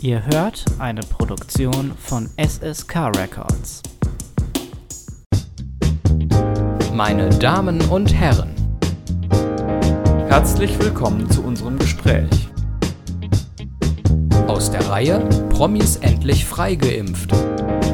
[0.00, 3.82] Ihr hört eine Produktion von SSK Records.
[6.94, 8.54] Meine Damen und Herren,
[10.28, 12.48] Herzlich willkommen zu unserem Gespräch.
[14.46, 17.32] aus der Reihe Promis endlich freigeimpft.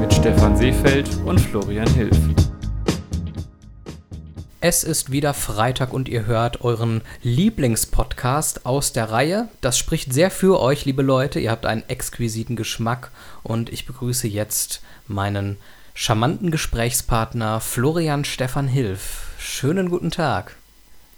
[0.00, 2.18] Mit Stefan Seefeld und Florian Hilf.
[4.66, 9.50] Es ist wieder Freitag und ihr hört euren Lieblingspodcast aus der Reihe.
[9.60, 11.38] Das spricht sehr für euch, liebe Leute.
[11.38, 13.10] Ihr habt einen exquisiten Geschmack
[13.42, 15.58] und ich begrüße jetzt meinen
[15.92, 19.26] charmanten Gesprächspartner Florian Stefan Hilf.
[19.38, 20.56] Schönen guten Tag.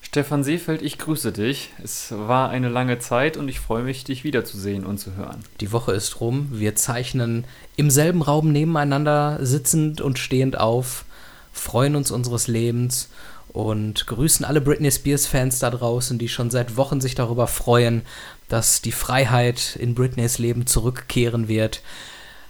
[0.00, 1.70] Stefan Seefeld, ich grüße dich.
[1.80, 5.44] Es war eine lange Zeit und ich freue mich, dich wiederzusehen und zu hören.
[5.60, 6.48] Die Woche ist rum.
[6.50, 7.44] Wir zeichnen
[7.76, 11.04] im selben Raum nebeneinander sitzend und stehend auf,
[11.52, 13.08] freuen uns unseres Lebens
[13.48, 18.02] und grüßen alle Britney Spears-Fans da draußen, die schon seit Wochen sich darüber freuen,
[18.48, 21.82] dass die Freiheit in Britneys Leben zurückkehren wird.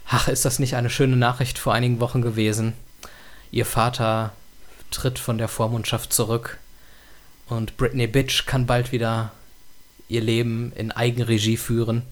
[0.09, 2.75] Ach, ist das nicht eine schöne Nachricht vor einigen Wochen gewesen?
[3.51, 4.33] Ihr Vater
[4.91, 6.59] tritt von der Vormundschaft zurück
[7.49, 9.33] und Britney Bitch kann bald wieder
[10.09, 12.03] ihr Leben in Eigenregie führen.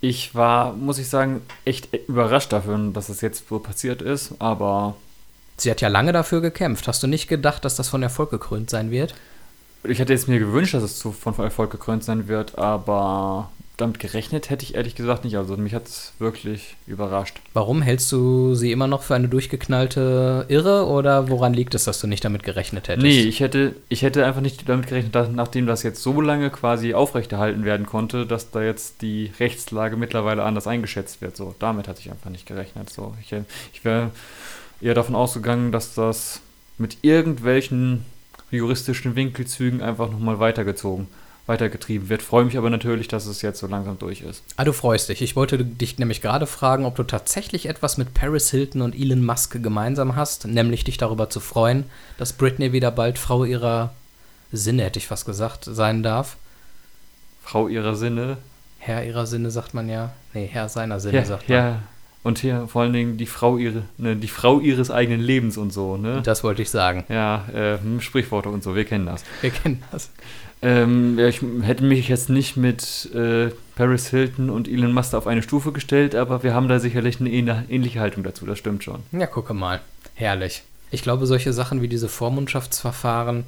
[0.00, 4.96] Ich war, muss ich sagen, echt überrascht dafür, dass es jetzt so passiert ist, aber
[5.60, 6.88] Sie hat ja lange dafür gekämpft.
[6.88, 9.14] Hast du nicht gedacht, dass das von Erfolg gekrönt sein wird?
[9.84, 14.50] ich hätte jetzt mir gewünscht, dass es von Erfolg gekrönt sein wird, aber damit gerechnet
[14.50, 15.38] hätte ich ehrlich gesagt nicht.
[15.38, 17.38] Also mich hat es wirklich überrascht.
[17.54, 21.98] Warum hältst du sie immer noch für eine durchgeknallte Irre oder woran liegt es, dass
[21.98, 23.06] du nicht damit gerechnet hättest?
[23.06, 26.50] Nee, ich hätte, ich hätte einfach nicht damit gerechnet, dass, nachdem das jetzt so lange
[26.50, 31.34] quasi aufrechterhalten werden konnte, dass da jetzt die Rechtslage mittlerweile anders eingeschätzt wird.
[31.36, 32.90] So, damit hatte ich einfach nicht gerechnet.
[32.90, 33.34] So, ich,
[33.72, 34.10] ich wäre
[34.80, 36.40] eher davon ausgegangen, dass das
[36.78, 38.04] mit irgendwelchen
[38.50, 41.06] juristischen Winkelzügen einfach nochmal weitergezogen,
[41.46, 42.22] weitergetrieben wird.
[42.22, 44.42] Freue mich aber natürlich, dass es jetzt so langsam durch ist.
[44.56, 45.22] Ah, du freust dich.
[45.22, 49.24] Ich wollte dich nämlich gerade fragen, ob du tatsächlich etwas mit Paris Hilton und Elon
[49.24, 51.84] Musk gemeinsam hast, nämlich dich darüber zu freuen,
[52.18, 53.92] dass Britney wieder bald Frau ihrer
[54.52, 56.36] Sinne, hätte ich fast gesagt, sein darf.
[57.42, 58.38] Frau ihrer Sinne.
[58.78, 60.12] Herr ihrer Sinne sagt man ja.
[60.34, 61.58] Nee, Herr seiner Sinne Ja, sagt man.
[61.58, 61.82] ja.
[62.22, 65.72] Und hier vor allen Dingen die Frau, ihre, ne, die Frau ihres eigenen Lebens und
[65.72, 66.20] so, ne?
[66.22, 67.04] Das wollte ich sagen.
[67.08, 69.24] Ja, äh, hm, Sprichworte und so, wir kennen das.
[69.40, 70.10] Wir kennen das.
[70.60, 75.26] Ähm, ja, ich hätte mich jetzt nicht mit äh, Paris Hilton und Elon Musk auf
[75.26, 78.84] eine Stufe gestellt, aber wir haben da sicherlich eine ähn- ähnliche Haltung dazu, das stimmt
[78.84, 79.02] schon.
[79.12, 79.80] Ja, gucke mal.
[80.14, 80.62] Herrlich.
[80.90, 83.44] Ich glaube, solche Sachen wie diese Vormundschaftsverfahren,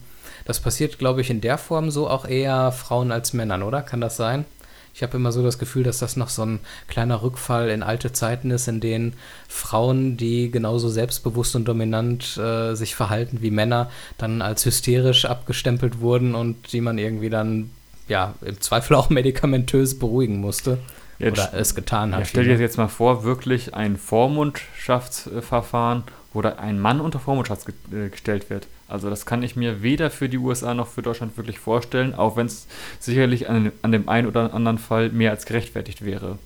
[0.46, 3.82] das passiert, glaube ich, in der Form so auch eher Frauen als Männern, oder?
[3.82, 4.46] Kann das sein?
[4.94, 8.12] Ich habe immer so das Gefühl, dass das noch so ein kleiner Rückfall in alte
[8.12, 9.14] Zeiten ist, in denen
[9.48, 16.00] Frauen, die genauso selbstbewusst und dominant äh, sich verhalten wie Männer, dann als hysterisch abgestempelt
[16.00, 17.70] wurden und die man irgendwie dann,
[18.06, 20.76] ja, im Zweifel auch medikamentös beruhigen musste.
[21.18, 22.20] Jetzt- oder es getan hat.
[22.20, 27.68] Ja, stell dir jetzt mal vor, wirklich ein Vormundschaftsverfahren, wo da ein Mann unter Vormundschaft
[27.92, 28.66] äh, gestellt wird.
[28.92, 32.36] Also das kann ich mir weder für die USA noch für Deutschland wirklich vorstellen, auch
[32.36, 32.66] wenn es
[33.00, 36.38] sicherlich an, an dem einen oder anderen Fall mehr als gerechtfertigt wäre.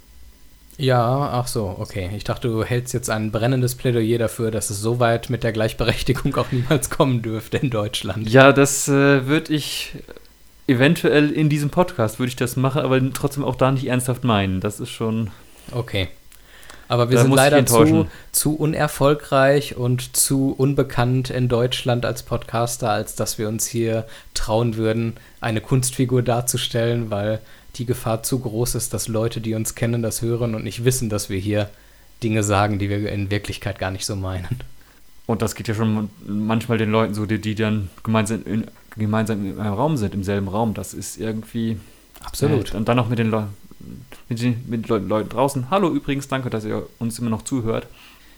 [0.79, 2.11] Ja, ach so, okay.
[2.15, 5.53] Ich dachte, du hältst jetzt ein brennendes Plädoyer dafür, dass es so weit mit der
[5.53, 8.29] Gleichberechtigung auch niemals kommen dürfte in Deutschland.
[8.29, 9.95] Ja, das äh, würde ich
[10.67, 14.61] eventuell in diesem Podcast würde ich das machen, aber trotzdem auch da nicht ernsthaft meinen.
[14.61, 15.31] Das ist schon.
[15.73, 16.09] Okay.
[16.89, 22.91] Aber wir Da sind leider zu, zu unerfolgreich und zu unbekannt in Deutschland als Podcaster,
[22.91, 27.41] als dass wir uns hier trauen würden, eine Kunstfigur darzustellen, weil
[27.77, 31.09] die Gefahr zu groß ist, dass Leute, die uns kennen, das hören und nicht wissen,
[31.09, 31.69] dass wir hier
[32.23, 34.61] Dinge sagen, die wir in Wirklichkeit gar nicht so meinen.
[35.27, 38.67] Und das geht ja schon manchmal den Leuten so, die, die dann gemeinsam in,
[38.97, 40.73] gemeinsam in einem Raum sind, im selben Raum.
[40.73, 41.79] Das ist irgendwie.
[42.25, 42.73] Absolut.
[42.73, 43.43] Äh, und dann noch mit den, Leu
[44.29, 45.71] mit den, mit den Leuten draußen.
[45.71, 47.87] Hallo übrigens, danke, dass ihr uns immer noch zuhört.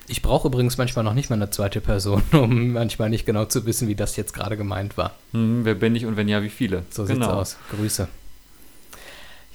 [0.07, 3.65] Ich brauche übrigens manchmal noch nicht mal eine zweite Person, um manchmal nicht genau zu
[3.65, 5.13] wissen, wie das jetzt gerade gemeint war.
[5.33, 6.83] Hm, wer bin ich und wenn ja, wie viele?
[6.89, 7.57] So sieht's aus.
[7.71, 8.07] Grüße.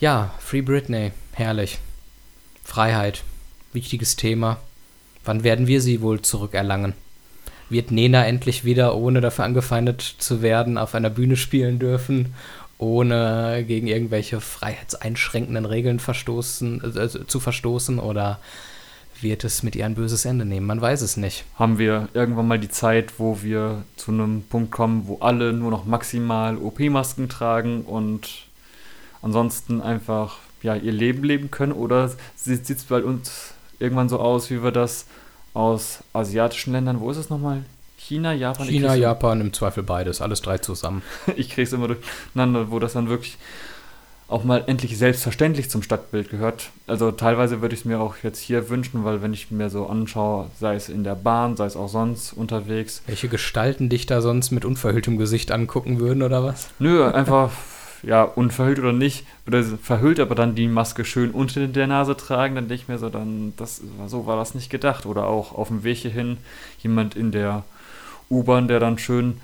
[0.01, 1.79] Ja, Free Britney, herrlich.
[2.65, 3.23] Freiheit,
[3.73, 4.59] wichtiges Thema.
[5.25, 6.95] Wann werden wir sie wohl zurückerlangen?
[7.71, 12.35] Wird Nena endlich wieder, ohne dafür angefeindet zu werden, auf einer Bühne spielen dürfen,
[12.85, 17.99] ohne gegen irgendwelche freiheitseinschränkenden Regeln verstoßen, äh, zu verstoßen?
[17.99, 18.39] Oder
[19.21, 20.67] wird es mit ihr ein böses Ende nehmen?
[20.67, 21.45] Man weiß es nicht.
[21.59, 25.71] Haben wir irgendwann mal die Zeit, wo wir zu einem Punkt kommen, wo alle nur
[25.71, 28.47] noch maximal OP-Masken tragen und
[29.23, 31.73] ansonsten einfach ja, ihr Leben leben können?
[31.73, 35.07] Oder sieht es bei uns irgendwann so aus, wie wir das
[35.55, 37.65] aus asiatischen Ländern, wo ist es nochmal?
[38.07, 38.69] China, Japan?
[38.69, 41.03] China, Japan, im Zweifel beides, alles drei zusammen.
[41.37, 43.39] Ich kriege es immer durcheinander, wo das dann wirklich
[44.29, 46.71] auch mal endlich selbstverständlich zum Stadtbild gehört.
[46.87, 49.87] Also teilweise würde ich es mir auch jetzt hier wünschen, weil wenn ich mir so
[49.87, 53.03] anschaue, sei es in der Bahn, sei es auch sonst unterwegs.
[53.07, 56.69] Welche Gestalten dich da sonst mit unverhülltem Gesicht angucken würden oder was?
[56.79, 57.53] Nö, einfach,
[58.07, 62.55] ja, unverhüllt oder nicht, oder verhüllt, aber dann die Maske schön unter der Nase tragen,
[62.55, 65.07] dann denke ich mir so, dann, das, so war das nicht gedacht.
[65.07, 66.39] Oder auch auf dem Weg hierhin
[66.83, 67.65] jemand in der
[68.31, 69.41] U-Bahn, der dann schön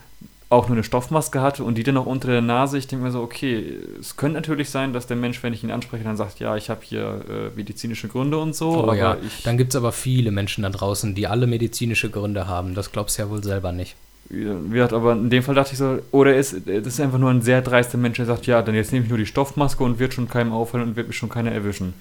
[0.51, 2.77] auch nur eine Stoffmaske hatte und die dann auch unter der Nase.
[2.77, 5.71] Ich denke mir so, okay, es könnte natürlich sein, dass der Mensch, wenn ich ihn
[5.71, 8.71] anspreche, dann sagt, ja, ich habe hier äh, medizinische Gründe und so.
[8.71, 9.17] Oh, aber ja.
[9.25, 12.75] ich, Dann gibt es aber viele Menschen da draußen, die alle medizinische Gründe haben.
[12.75, 13.95] Das glaubst du ja wohl selber nicht.
[14.31, 17.31] Wie gesagt, aber in dem Fall dachte ich so, oder ist, das ist einfach nur
[17.31, 19.99] ein sehr dreister Mensch, der sagt, ja, dann jetzt nehme ich nur die Stoffmaske und
[19.99, 21.94] wird schon keinem auffallen und wird mich schon keiner erwischen.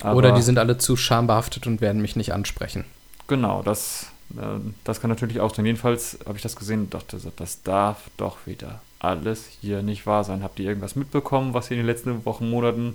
[0.00, 2.84] Aber Oder die sind alle zu schambehaftet und werden mich nicht ansprechen.
[3.28, 5.66] Genau, das, äh, das kann natürlich auch sein.
[5.66, 10.06] Jedenfalls habe ich das gesehen und dachte so, das darf doch wieder alles hier nicht
[10.06, 10.42] wahr sein.
[10.42, 12.94] Habt ihr irgendwas mitbekommen, was hier in den letzten Wochen, Monaten,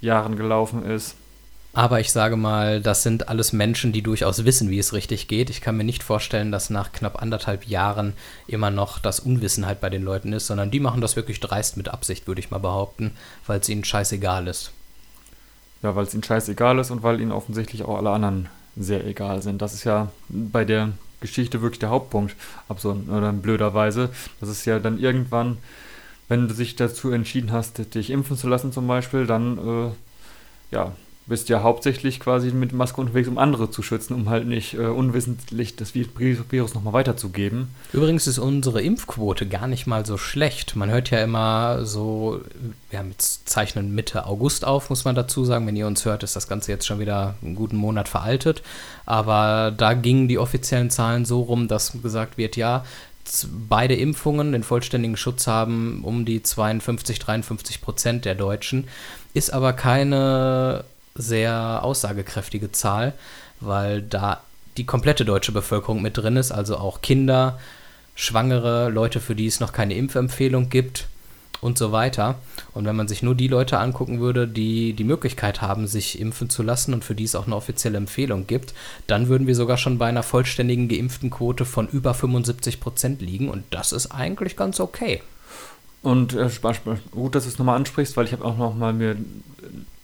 [0.00, 1.14] Jahren gelaufen ist?
[1.74, 5.50] Aber ich sage mal, das sind alles Menschen, die durchaus wissen, wie es richtig geht.
[5.50, 8.14] Ich kann mir nicht vorstellen, dass nach knapp anderthalb Jahren
[8.46, 11.88] immer noch das Unwissenheit bei den Leuten ist, sondern die machen das wirklich dreist mit
[11.88, 13.12] Absicht, würde ich mal behaupten,
[13.46, 14.72] weil es ihnen scheißegal ist.
[15.82, 19.42] Ja, weil es ihnen scheißegal ist und weil ihnen offensichtlich auch alle anderen sehr egal
[19.42, 19.62] sind.
[19.62, 22.34] Das ist ja bei der Geschichte wirklich der Hauptpunkt,
[22.68, 24.10] absurd oder blöderweise.
[24.40, 25.58] Das ist ja dann irgendwann,
[26.28, 29.90] wenn du dich dazu entschieden hast, dich impfen zu lassen zum Beispiel, dann äh,
[30.70, 30.92] ja,
[31.28, 34.78] bist ja hauptsächlich quasi mit Maske unterwegs, um andere zu schützen, um halt nicht äh,
[34.86, 36.08] unwissentlich das Vi-
[36.50, 37.68] Virus nochmal weiterzugeben.
[37.92, 40.74] Übrigens ist unsere Impfquote gar nicht mal so schlecht.
[40.76, 42.40] Man hört ja immer so,
[42.90, 45.66] wir haben jetzt zeichnen Mitte August auf, muss man dazu sagen.
[45.66, 48.62] Wenn ihr uns hört, ist das Ganze jetzt schon wieder einen guten Monat veraltet.
[49.04, 52.84] Aber da gingen die offiziellen Zahlen so rum, dass gesagt wird, ja,
[53.68, 58.88] beide Impfungen den vollständigen Schutz haben um die 52, 53 Prozent der Deutschen.
[59.34, 60.84] Ist aber keine
[61.18, 63.12] sehr aussagekräftige Zahl,
[63.60, 64.40] weil da
[64.76, 67.58] die komplette deutsche Bevölkerung mit drin ist, also auch Kinder,
[68.14, 71.06] Schwangere, Leute, für die es noch keine Impfempfehlung gibt
[71.60, 72.36] und so weiter.
[72.72, 76.50] Und wenn man sich nur die Leute angucken würde, die die Möglichkeit haben, sich impfen
[76.50, 78.74] zu lassen und für die es auch eine offizielle Empfehlung gibt,
[79.06, 83.48] dann würden wir sogar schon bei einer vollständigen geimpften Quote von über 75 Prozent liegen
[83.48, 85.22] und das ist eigentlich ganz okay.
[86.02, 86.48] Und äh,
[87.10, 89.16] gut, dass du es nochmal ansprichst, weil ich habe auch nochmal mir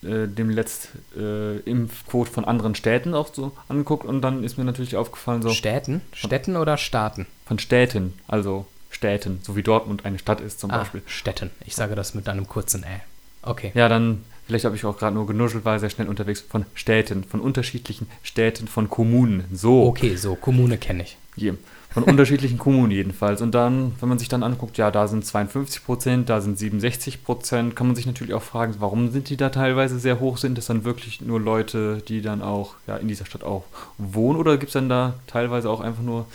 [0.05, 4.65] äh, dem letzt äh, Impfquote von anderen Städten auch so angeguckt und dann ist mir
[4.65, 6.01] natürlich aufgefallen, so Städten?
[6.13, 7.27] Städten oder Staaten?
[7.47, 11.03] von Städten, also Städten, so wie Dortmund eine Stadt ist zum Ah, Beispiel.
[11.07, 11.51] Städten.
[11.67, 13.01] Ich sage das mit einem kurzen Ä.
[13.43, 13.73] Okay.
[13.75, 17.25] Ja, dann, vielleicht habe ich auch gerade nur genuschelt, war sehr schnell unterwegs von Städten,
[17.25, 19.45] von unterschiedlichen Städten, von Kommunen.
[19.53, 19.85] So.
[19.87, 21.19] Okay, so, Kommune kenne ich.
[21.37, 21.53] Je.
[21.95, 23.41] Von unterschiedlichen Kommunen jedenfalls.
[23.41, 27.23] Und dann, wenn man sich dann anguckt, ja, da sind 52 Prozent, da sind 67
[27.23, 30.37] Prozent, kann man sich natürlich auch fragen, warum sind die da teilweise sehr hoch?
[30.37, 33.63] Sind es dann wirklich nur Leute, die dann auch ja, in dieser Stadt auch
[33.97, 34.41] wohnen?
[34.41, 36.27] Oder gibt es dann da teilweise auch einfach nur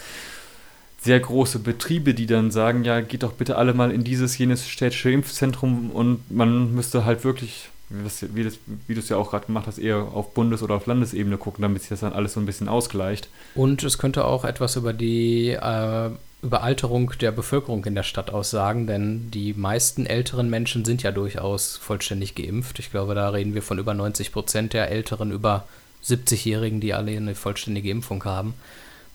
[1.02, 4.68] sehr große Betriebe, die dann sagen, ja, geht doch bitte alle mal in dieses, jenes
[4.68, 8.58] städtische Impfzentrum und man müsste halt wirklich, wie das-
[8.88, 11.62] wie, du es ja auch gerade gemacht hast, eher auf Bundes- oder auf Landesebene gucken,
[11.64, 13.30] damit sich das dann alles so ein bisschen ausgleicht.
[13.56, 16.10] Und es könnte auch etwas über die äh,
[16.42, 21.76] Überalterung der Bevölkerung in der Stadt aussagen, denn die meisten älteren Menschen sind ja durchaus
[21.78, 22.80] vollständig geimpft.
[22.80, 25.66] Ich glaube, da reden wir von über 90 Prozent der älteren, über
[26.06, 28.54] 70-Jährigen, die alle eine vollständige Impfung haben.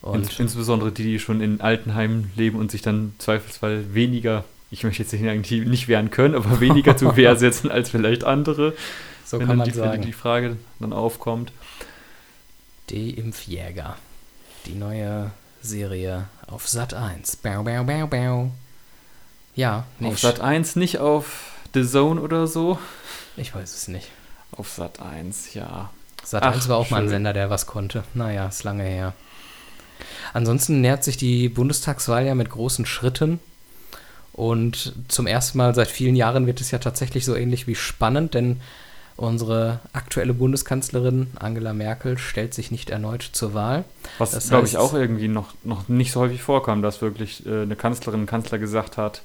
[0.03, 4.45] Und Ins, insbesondere die, die schon in Altenheimen leben und sich dann zweifelsfall weniger,
[4.75, 8.75] ich möchte jetzt nicht nicht wehren können, aber weniger zu Wehr setzen als vielleicht andere,
[9.25, 10.03] so wenn kann man die, sagen.
[10.03, 11.53] die Frage dann aufkommt.
[12.91, 13.97] Die Impfjäger.
[14.67, 15.31] Die neue
[15.63, 17.37] Serie auf Sat 1.
[17.37, 18.51] Bau, bau, bau, bau.
[19.55, 22.79] Ja, nee, auf Sat 1, nicht auf The Zone oder so.
[23.37, 24.09] ich weiß es nicht.
[24.51, 25.91] Auf Sat 1, ja.
[26.25, 27.11] Sat Ach, 1 war auch mal ein schön.
[27.11, 28.03] Sender, der was konnte.
[28.13, 29.13] Naja, ist lange her.
[30.33, 33.39] Ansonsten nähert sich die Bundestagswahl ja mit großen Schritten.
[34.35, 38.35] Und zum ersten Mal seit vielen Jahren wird es ja tatsächlich so ähnlich wie spannend,
[38.35, 38.61] denn
[39.17, 43.85] unsere aktuelle Bundeskanzlerin Angela Merkel stellt sich nicht erneut zur Wahl.
[44.19, 47.77] Was, glaube ich, auch irgendwie noch, noch nicht so häufig vorkam, dass wirklich äh, eine
[47.77, 49.23] Kanzlerin, Kanzler gesagt hat,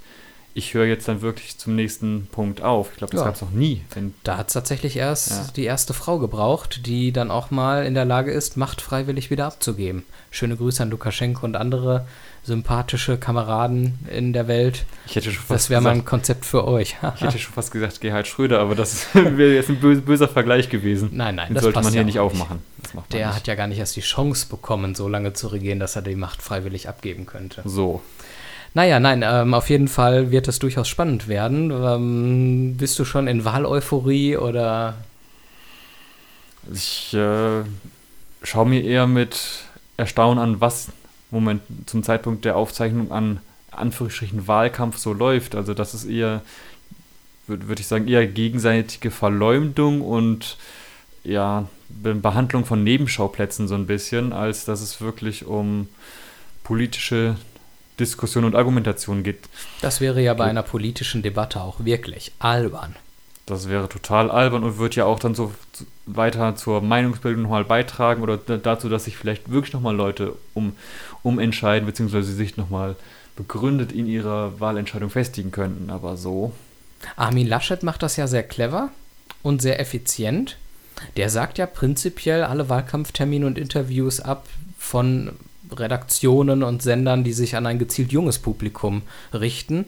[0.54, 2.90] ich höre jetzt dann wirklich zum nächsten Punkt auf.
[2.92, 3.26] Ich glaube, das Ja.
[3.26, 3.84] gab es noch nie.
[3.94, 5.48] Wenn, Da hat es tatsächlich erst Ja.
[5.56, 9.46] die erste Frau gebraucht, die dann auch mal in der Lage ist, Macht freiwillig wieder
[9.46, 10.04] abzugeben.
[10.32, 12.06] Schöne Grüße an Lukaschenko und andere
[12.44, 14.86] sympathische Kameraden in der Welt.
[15.06, 16.96] ich hätte schon fast Das wäre mal ein gesagt, Konzept für euch.
[17.16, 20.70] ich hätte schon fast gesagt Gerhard Schröder, aber das wäre jetzt ein böse, böser Vergleich
[20.70, 21.10] gewesen.
[21.14, 22.60] nein, nein, Den das sollte passt man hier ja nicht aufmachen.
[22.82, 23.36] Das macht man Der nicht.
[23.36, 26.16] hat ja gar nicht erst die Chance bekommen, so lange zu regieren, dass er die
[26.16, 27.62] Macht freiwillig abgeben könnte.
[27.66, 28.02] So.
[28.80, 31.70] Naja, nein, ähm, auf jeden Fall wird das durchaus spannend werden.
[31.70, 34.96] Ähm, bist du schon in Wahleuphorie oder?
[36.74, 37.64] Ich äh,
[38.42, 39.66] schaue mir eher mit
[39.98, 40.94] Erstaunen an, was
[41.30, 45.56] Moment zum Zeitpunkt der Aufzeichnung an Anführungsstrichen Wahlkampf so läuft.
[45.56, 46.42] Also das ist eher,
[47.48, 50.56] würde würd ich sagen, eher gegenseitige Verleumdung und
[51.26, 55.90] ja, Be Behandlung von Nebenschauplätzen so ein bisschen, als dass es wirklich um
[56.64, 57.36] politische
[58.00, 59.40] Diskussion und Argumentation geht.
[59.82, 62.96] Das wäre ja bei einer politischen Debatte auch wirklich albern.
[63.46, 65.52] Das wäre total albern und wird ja auch dann so
[66.06, 70.76] weiter zur Meinungsbildung nochmal beitragen oder dazu, dass sich vielleicht wirklich nochmal Leute um,
[71.24, 72.96] umentscheiden, beziehungsweise sich nochmal
[73.36, 75.90] begründet in ihrer Wahlentscheidung festigen könnten.
[75.90, 76.54] Aber so.
[77.16, 78.90] Armin Laschet macht das ja sehr clever
[79.42, 80.58] und sehr effizient.
[81.18, 85.32] Der sagt ja prinzipiell alle Wahlkampftermine und Interviews ab von
[85.76, 89.86] Redaktionen und Sendern, die sich an ein gezielt junges Publikum richten.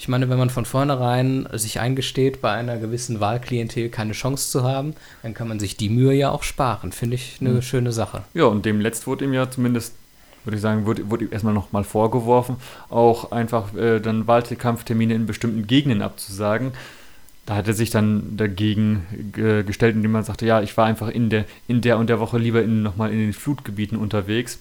[0.00, 4.62] Ich meine, wenn man von vornherein sich eingesteht, bei einer gewissen Wahlklientel keine Chance zu
[4.62, 6.90] haben, dann kann man sich die Mühe ja auch sparen.
[6.92, 7.62] Finde ich eine mhm.
[7.62, 8.22] schöne Sache.
[8.32, 9.94] Ja, und dem letzt wurde ihm ja zumindest,
[10.44, 12.56] würde ich sagen, wurde, wurde ihm erstmal nochmal vorgeworfen,
[12.88, 16.72] auch einfach äh, dann Wahlkampftermine in bestimmten Gegenden abzusagen.
[17.44, 19.04] Da hat er sich dann dagegen
[19.36, 22.20] äh, gestellt, indem man sagte, ja, ich war einfach in der, in der und der
[22.20, 24.60] Woche lieber in, nochmal in den Flutgebieten unterwegs.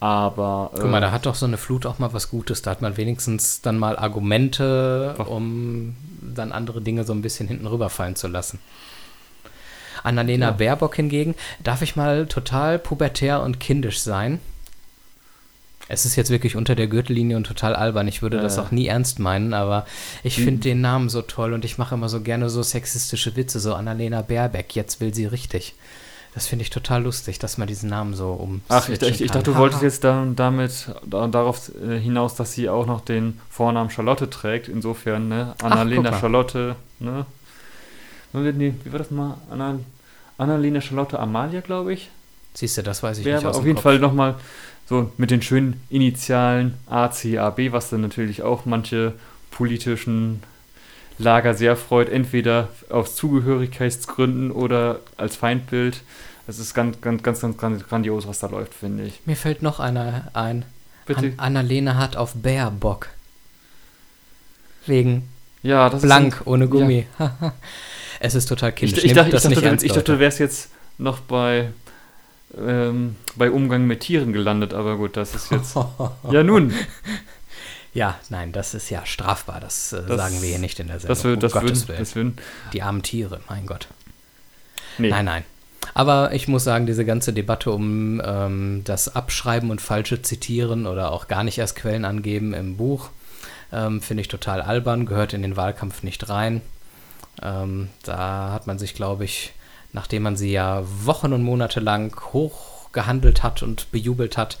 [0.00, 0.70] Aber.
[0.74, 2.62] Guck mal, äh, da hat doch so eine Flut auch mal was Gutes.
[2.62, 7.66] Da hat man wenigstens dann mal Argumente, um dann andere Dinge so ein bisschen hinten
[7.66, 8.58] rüberfallen zu lassen.
[10.02, 10.52] Annalena ja.
[10.52, 14.40] Baerbock hingegen, darf ich mal total pubertär und kindisch sein?
[15.88, 18.06] Es ist jetzt wirklich unter der Gürtellinie und total albern.
[18.06, 18.42] Ich würde äh.
[18.42, 19.84] das auch nie ernst meinen, aber
[20.22, 20.44] ich hm.
[20.44, 23.74] finde den Namen so toll und ich mache immer so gerne so sexistische Witze, so
[23.74, 25.74] Annalena Baerbeck, jetzt will sie richtig.
[26.34, 28.62] Das finde ich total lustig, dass man diesen Namen so um.
[28.68, 32.52] Ach, ich, ich, ich dachte, du wolltest jetzt da, damit da, darauf äh, hinaus, dass
[32.52, 34.68] sie auch noch den Vornamen Charlotte trägt.
[34.68, 35.54] Insofern, ne?
[35.60, 37.26] Annalena Ach, Charlotte, ne?
[38.32, 39.38] Wie war das mal?
[39.50, 39.80] Anna,
[40.38, 42.10] Annalena Charlotte Amalia, glaube ich.
[42.54, 43.46] Siehst du, das weiß ich Wäre nicht.
[43.46, 43.82] Aus auf jeden Kopf.
[43.82, 44.36] Fall nochmal
[44.88, 49.14] so mit den schönen Initialen ACAB, was dann natürlich auch manche
[49.50, 50.42] politischen
[51.20, 56.02] Lager sehr freut, entweder aus Zugehörigkeitsgründen oder als Feindbild.
[56.46, 59.20] Es ist ganz, ganz, ganz, ganz grandios, was da läuft, finde ich.
[59.26, 60.64] Mir fällt noch einer ein.
[61.06, 61.34] Bitte?
[61.36, 63.08] An Annalena hat auf Bär Bock.
[64.86, 65.28] Wegen
[65.62, 67.06] ja, das blank, ist ein, ohne Gummi.
[67.18, 67.54] Ja.
[68.20, 68.98] es ist total kindisch.
[68.98, 71.70] Ich, ich, dachte, ich, dachte, ernst, ich dachte, du wärst jetzt noch bei,
[72.58, 75.76] ähm, bei Umgang mit Tieren gelandet, aber gut, das ist jetzt.
[76.30, 76.72] ja, nun.
[77.92, 79.60] Ja, nein, das ist ja strafbar.
[79.60, 81.16] Das, äh, das sagen wir hier nicht in der Sendung.
[81.16, 82.36] Das, will, das, um würden, das würden.
[82.72, 83.88] Die armen Tiere, mein Gott.
[84.98, 85.10] Nee.
[85.10, 85.44] Nein, nein.
[85.94, 91.10] Aber ich muss sagen, diese ganze Debatte um ähm, das Abschreiben und falsche Zitieren oder
[91.10, 93.10] auch gar nicht erst Quellen angeben im Buch,
[93.72, 96.60] ähm, finde ich total albern, gehört in den Wahlkampf nicht rein.
[97.42, 99.52] Ähm, da hat man sich, glaube ich,
[99.92, 104.58] nachdem man sie ja Wochen und Monate lang hochgehandelt hat und bejubelt hat,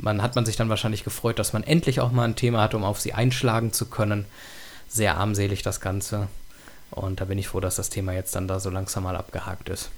[0.00, 2.74] man hat man sich dann wahrscheinlich gefreut, dass man endlich auch mal ein Thema hat,
[2.74, 4.26] um auf sie einschlagen zu können.
[4.88, 6.28] Sehr armselig das Ganze.
[6.90, 9.68] Und da bin ich froh, dass das Thema jetzt dann da so langsam mal abgehakt
[9.68, 9.90] ist.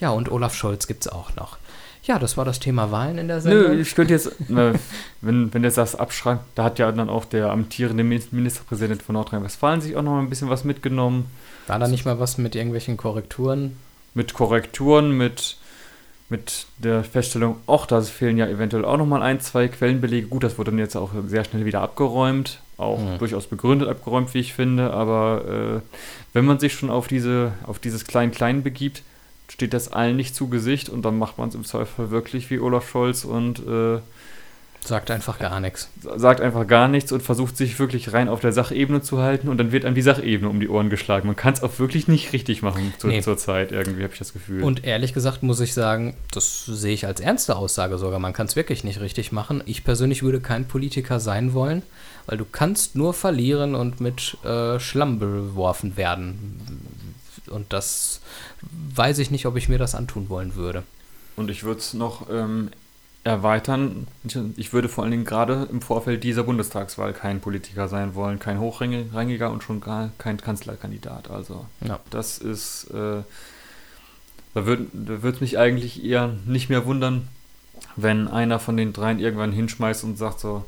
[0.00, 1.58] Ja, und Olaf Scholz gibt es auch noch.
[2.04, 3.74] Ja, das war das Thema Wahlen in der Sendung.
[3.74, 4.72] Nö, ich könnte jetzt, äh,
[5.20, 9.80] wenn, wenn du das abschreibt, da hat ja dann auch der amtierende Ministerpräsident von Nordrhein-Westfalen
[9.80, 11.26] sich auch noch ein bisschen was mitgenommen.
[11.68, 13.76] War da nicht mal was mit irgendwelchen Korrekturen?
[14.14, 15.56] Mit Korrekturen, mit
[16.32, 20.26] mit der Feststellung, ach, da fehlen ja eventuell auch nochmal ein, zwei Quellenbelege.
[20.26, 23.18] Gut, das wurde dann jetzt auch sehr schnell wieder abgeräumt, auch mhm.
[23.18, 25.98] durchaus begründet abgeräumt, wie ich finde, aber äh,
[26.32, 29.02] wenn man sich schon auf, diese, auf dieses Klein-Klein begibt,
[29.48, 32.58] steht das allen nicht zu Gesicht und dann macht man es im Zweifel wirklich wie
[32.58, 33.98] Olaf Scholz und äh,
[34.84, 35.88] Sagt einfach gar nichts.
[36.16, 39.58] Sagt einfach gar nichts und versucht sich wirklich rein auf der Sachebene zu halten und
[39.58, 41.28] dann wird einem die Sachebene um die Ohren geschlagen.
[41.28, 43.20] Man kann es auch wirklich nicht richtig machen zu, nee.
[43.20, 44.64] zur Zeit, irgendwie habe ich das Gefühl.
[44.64, 48.18] Und ehrlich gesagt muss ich sagen, das sehe ich als ernste Aussage sogar.
[48.18, 49.62] Man kann es wirklich nicht richtig machen.
[49.66, 51.82] Ich persönlich würde kein Politiker sein wollen,
[52.26, 56.90] weil du kannst nur verlieren und mit äh, Schlamm beworfen werden.
[57.48, 58.20] Und das
[58.96, 60.82] weiß ich nicht, ob ich mir das antun wollen würde.
[61.36, 62.70] Und ich würde es noch ähm,
[63.24, 64.08] erweitern.
[64.56, 68.58] Ich würde vor allen Dingen gerade im Vorfeld dieser Bundestagswahl kein Politiker sein wollen, kein
[68.58, 71.30] Hochrangiger und schon gar kein Kanzlerkandidat.
[71.30, 72.00] Also ja.
[72.10, 73.22] das ist, äh,
[74.54, 77.28] da würde da es mich eigentlich eher nicht mehr wundern,
[77.94, 80.64] wenn einer von den dreien irgendwann hinschmeißt und sagt so,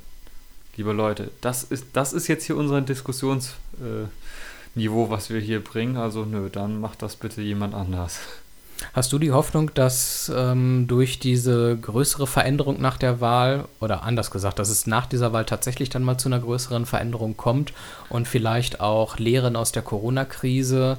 [0.76, 4.08] liebe Leute, das ist, das ist jetzt hier unser Diskussionsniveau,
[4.76, 5.96] äh, was wir hier bringen.
[5.96, 8.20] Also nö, dann macht das bitte jemand anders.
[8.92, 14.30] Hast du die Hoffnung, dass ähm, durch diese größere Veränderung nach der Wahl, oder anders
[14.30, 17.72] gesagt, dass es nach dieser Wahl tatsächlich dann mal zu einer größeren Veränderung kommt
[18.08, 20.98] und vielleicht auch Lehren aus der Corona-Krise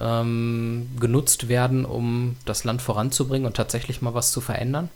[0.00, 4.88] ähm, genutzt werden, um das Land voranzubringen und tatsächlich mal was zu verändern?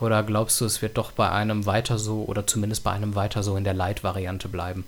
[0.00, 3.42] Oder glaubst du, es wird doch bei einem weiter so oder zumindest bei einem weiter
[3.42, 4.84] so in der Light-Variante bleiben?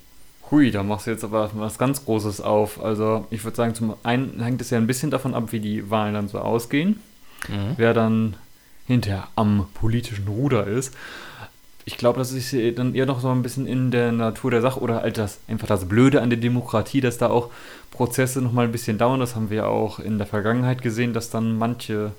[0.50, 2.83] Hui, da machst du jetzt aber was ganz Großes auf.
[2.83, 5.91] Also ich würde sagen, zum einen hängt es ja ein bisschen davon ab, wie die
[5.91, 7.00] Wahlen dann so ausgehen.
[7.49, 7.75] Mhm.
[7.76, 8.37] Wer dann
[8.87, 10.95] hinterher am politischen Ruder ist.
[11.85, 14.81] Ich glaube, das ist dann eher noch so ein bisschen in der Natur der Sache
[14.81, 17.50] oder halt das, einfach das Blöde an der Demokratie, dass da auch
[17.91, 19.21] Prozesse nochmal ein bisschen dauern.
[19.21, 22.12] Das haben wir ja auch in der Vergangenheit gesehen, dass dann manche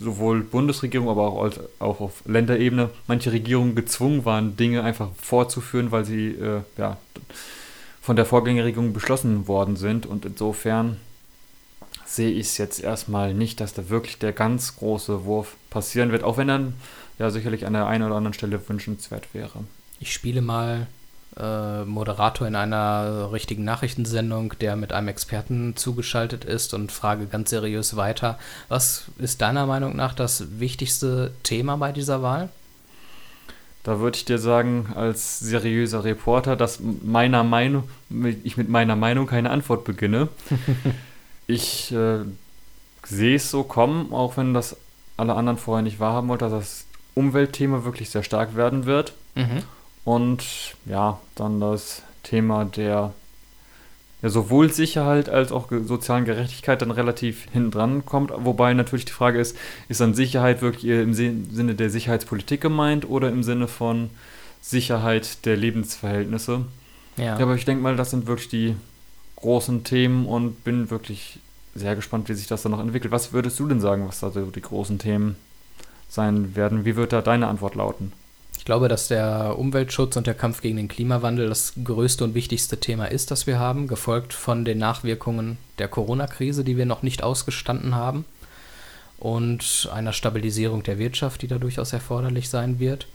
[0.00, 6.04] sowohl Bundesregierung, aber auch, auch auf Länderebene manche Regierungen gezwungen waren, Dinge einfach fortzuführen, weil
[6.04, 6.96] sie äh, ja,
[8.00, 10.06] von der Vorgängerregierung beschlossen worden sind.
[10.06, 10.96] Und insofern
[12.06, 16.24] sehe ich es jetzt erstmal nicht, dass da wirklich der ganz große Wurf passieren wird,
[16.24, 16.74] auch wenn dann
[17.18, 19.64] ja sicherlich an der einen oder anderen Stelle wünschenswert wäre.
[20.00, 20.86] Ich spiele mal
[21.36, 27.50] äh, Moderator in einer richtigen Nachrichtensendung, der mit einem Experten zugeschaltet ist und frage ganz
[27.50, 28.38] seriös weiter.
[28.68, 32.48] Was ist deiner Meinung nach das wichtigste Thema bei dieser Wahl?
[33.82, 37.88] Da würde ich dir sagen, als seriöser Reporter, dass meiner Meinung,
[38.44, 40.28] ich mit meiner Meinung keine Antwort beginne.
[41.46, 42.18] ich äh,
[43.04, 44.76] sehe es so kommen, auch wenn das
[45.16, 49.14] alle anderen vorher nicht wahrhaben wollten, dass das Umweltthema wirklich sehr stark werden wird.
[49.34, 49.62] Mhm.
[50.04, 53.12] Und ja, dann das Thema der
[54.22, 58.32] ja, sowohl Sicherheit als auch sozialen Gerechtigkeit dann relativ hinten dran kommt.
[58.36, 59.56] Wobei natürlich die Frage ist,
[59.88, 64.10] ist dann Sicherheit wirklich im Sinne der Sicherheitspolitik gemeint oder im Sinne von
[64.60, 66.66] Sicherheit der Lebensverhältnisse?
[67.16, 67.24] Ja.
[67.24, 68.76] ja aber ich denke mal, das sind wirklich die
[69.36, 71.38] großen Themen und bin wirklich
[71.74, 73.12] sehr gespannt, wie sich das dann noch entwickelt.
[73.12, 75.36] Was würdest du denn sagen, was da so die großen Themen
[76.08, 76.84] sein werden?
[76.84, 78.12] Wie wird da deine Antwort lauten?
[78.60, 82.78] Ich glaube, dass der Umweltschutz und der Kampf gegen den Klimawandel das größte und wichtigste
[82.78, 87.22] Thema ist, das wir haben, gefolgt von den Nachwirkungen der Corona-Krise, die wir noch nicht
[87.22, 88.26] ausgestanden haben,
[89.18, 93.06] und einer Stabilisierung der Wirtschaft, die da durchaus erforderlich sein wird.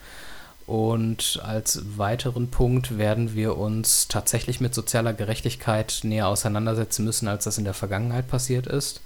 [0.66, 7.44] Und als weiteren Punkt werden wir uns tatsächlich mit sozialer Gerechtigkeit näher auseinandersetzen müssen, als
[7.44, 9.02] das in der Vergangenheit passiert ist,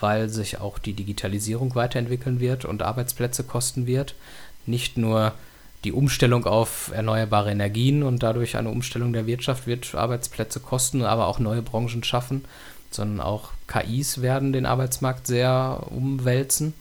[0.00, 4.16] weil sich auch die Digitalisierung weiterentwickeln wird und Arbeitsplätze kosten wird.
[4.66, 5.34] Nicht nur
[5.84, 11.26] die Umstellung auf erneuerbare Energien und dadurch eine Umstellung der Wirtschaft wird Arbeitsplätze kosten, aber
[11.26, 12.44] auch neue Branchen schaffen,
[12.90, 16.74] sondern auch KIs werden den Arbeitsmarkt sehr umwälzen.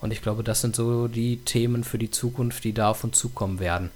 [0.00, 3.18] Und ich glaube, das sind so die Themen für die Zukunft, die da auf uns
[3.18, 3.90] zukommen werden.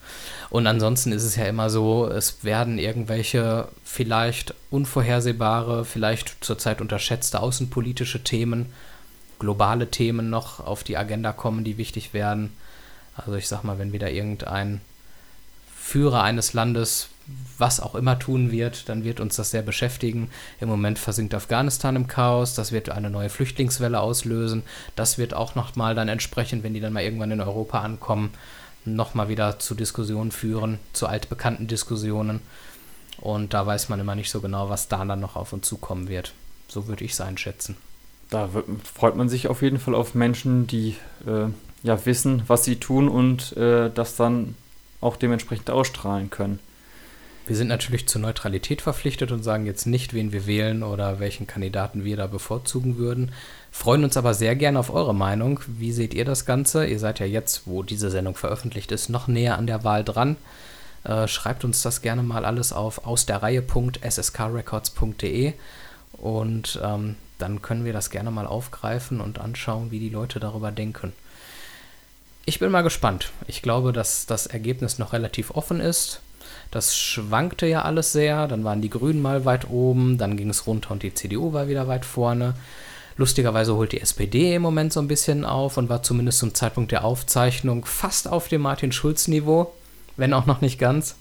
[0.51, 7.40] Und ansonsten ist es ja immer so, es werden irgendwelche vielleicht unvorhersehbare, vielleicht zurzeit unterschätzte
[7.40, 8.67] außenpolitische Themen,
[9.38, 12.53] globale Themen noch auf die Agenda kommen, die wichtig werden.
[13.16, 14.81] Also ich sag mal, wenn wieder irgendein
[15.77, 17.09] Führer eines Landes
[17.59, 20.31] was auch immer tun wird, dann wird uns das sehr beschäftigen.
[20.61, 24.62] Im Moment versinkt Afghanistan im Chaos, das wird eine neue Flüchtlingswelle auslösen.
[24.96, 28.31] Das wird auch nochmal dann entsprechend, wenn die dann mal irgendwann in Europa ankommen,
[28.85, 32.40] nochmal wieder zu Diskussionen führen, zu altbekannten Diskussionen.
[33.18, 36.09] Und da weiß man immer nicht so genau, was da dann noch auf uns zukommen
[36.09, 36.35] wird.
[36.68, 37.77] So würde ich es einschätzen.
[38.29, 38.50] Da
[38.83, 40.96] freut man sich auf jeden Fall auf Menschen, die
[41.27, 41.46] äh,
[41.85, 44.57] ja, wissen, was sie tun und äh, das dann
[45.01, 46.59] auch dementsprechend ausstrahlen können.
[47.47, 51.47] Wir sind natürlich zur Neutralität verpflichtet und sagen jetzt nicht, wen wir wählen oder welchen
[51.47, 53.33] Kandidaten wir da bevorzugen würden.
[53.70, 55.61] Freuen uns aber sehr gerne auf eure Meinung.
[55.66, 56.87] Wie seht ihr das Ganze?
[56.87, 60.37] Ihr seid ja jetzt, wo diese Sendung veröffentlicht ist, noch näher an der Wahl dran.
[61.05, 65.53] Äh, schreibt uns das gerne mal alles auf aus der Reihe.sskrecords.de
[66.12, 70.73] und ähm, dann können wir das gerne mal aufgreifen und anschauen, wie die Leute darüber
[70.73, 71.12] denken.
[72.46, 73.30] Ich bin mal gespannt.
[73.46, 76.20] Ich glaube, dass das Ergebnis noch relativ offen ist.
[76.70, 78.48] Das schwankte ja alles sehr.
[78.48, 81.68] Dann waren die Grünen mal weit oben, dann ging es runter und die CDU war
[81.68, 82.54] wieder weit vorne.
[83.16, 86.92] Lustigerweise holt die SPD im Moment so ein bisschen auf und war zumindest zum Zeitpunkt
[86.92, 89.72] der Aufzeichnung fast auf dem Martin Schulz-Niveau,
[90.16, 91.14] wenn auch noch nicht ganz.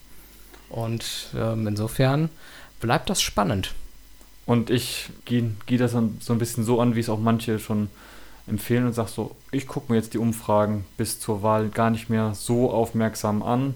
[0.69, 1.05] Und
[1.37, 2.29] ähm, insofern
[2.81, 3.73] bleibt das spannend.
[4.45, 5.99] Und ich gehe geh das so
[6.33, 7.89] ein bisschen so an, wie es auch manche schon
[8.47, 12.09] empfehlen und sagst so, ich gucke mir jetzt die Umfragen bis zur Wahl gar nicht
[12.09, 13.73] mehr so aufmerksam an.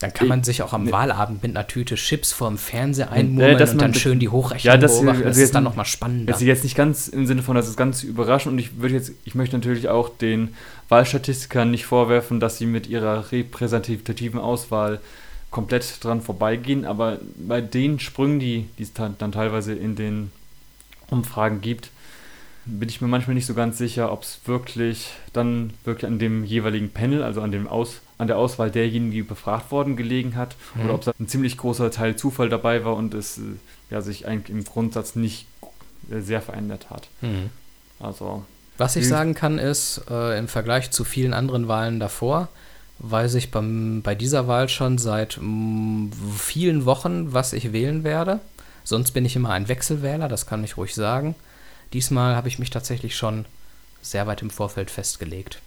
[0.00, 3.58] Dann kann man sich auch am ne, Wahlabend mit einer Tüte Chips vorm Fernseher einmurmeln
[3.58, 5.22] äh, und dann schön die Hochrechnung ja, das, beobachten.
[5.22, 6.34] Das ist dann nochmal spannender.
[6.34, 9.12] Ist jetzt nicht ganz im Sinne von, das ist ganz überraschend und ich würde jetzt,
[9.24, 10.54] ich möchte natürlich auch den
[10.88, 15.00] Wahlstatistikern nicht vorwerfen, dass sie mit ihrer repräsentativen Auswahl
[15.50, 20.32] komplett dran vorbeigehen, aber bei den Sprüngen, die, die es dann teilweise in den
[21.08, 21.90] Umfragen gibt,
[22.66, 26.44] bin ich mir manchmal nicht so ganz sicher, ob es wirklich dann wirklich an dem
[26.44, 30.56] jeweiligen Panel, also an, dem Aus, an der Auswahl derjenigen, die befragt worden, gelegen hat,
[30.74, 30.84] Mhm.
[30.84, 33.42] oder ob da ein ziemlich großer Teil Zufall dabei war und es äh,
[33.90, 35.46] ja, sich eigentlich im Grundsatz nicht
[36.10, 37.08] äh, sehr verändert hat.
[37.20, 37.50] Mhm.
[38.00, 38.44] Also,
[38.78, 42.48] Was ich sagen kann, ist, äh, im Vergleich zu vielen anderen Wahlen davor,
[42.98, 48.40] weiß ich beim, bei dieser Wahl schon seit mm, vielen Wochen, was ich wählen werde.
[48.84, 51.34] Sonst bin ich immer ein Wechselwähler, das kann ich ruhig sagen.
[51.92, 53.44] Diesmal habe ich mich tatsächlich schon
[54.02, 55.60] sehr weit im Vorfeld festgelegt.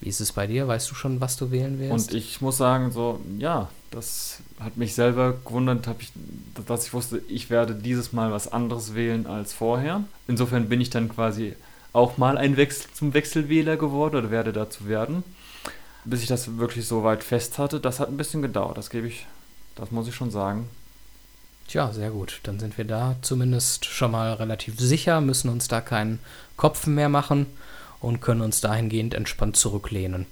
[0.00, 0.68] Wie ist es bei dir?
[0.68, 1.92] Weißt du schon, was du wählen wirst?
[1.92, 6.12] und ich muss sagen, so, ja, das hat mich selber gewundert, ich,
[6.66, 10.04] dass ich wusste, ich werde dieses Mal was anderes wählen als vorher.
[10.28, 11.54] Insofern bin ich dann quasi
[11.92, 15.24] auch mal ein Wechsel zum Wechselwähler geworden oder werde dazu werden.
[16.04, 19.08] Bis ich das wirklich so weit fest hatte, das hat ein bisschen gedauert, das gebe
[19.08, 19.26] ich,
[19.74, 20.68] das muss ich schon sagen.
[21.68, 22.40] Tja, sehr gut.
[22.44, 26.18] Dann sind wir da zumindest schon mal relativ sicher, müssen uns da keinen
[26.56, 27.44] Kopf mehr machen
[28.00, 30.24] und können uns dahingehend entspannt zurücklehnen.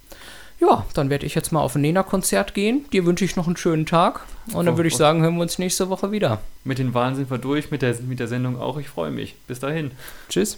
[0.58, 2.86] Ja, dann werde ich jetzt mal auf ein Nena-Konzert gehen.
[2.90, 4.24] Dir wünsche ich noch einen schönen Tag.
[4.54, 6.40] Und dann würde ich sagen, hören wir uns nächste Woche wieder.
[6.64, 8.78] Mit den Wahlen sind wir durch, mit der, mit der Sendung auch.
[8.78, 9.34] Ich freue mich.
[9.46, 9.90] Bis dahin.
[10.30, 10.56] Tschüss.